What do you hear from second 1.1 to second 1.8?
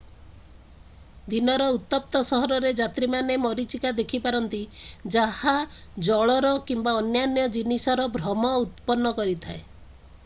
ଦିନର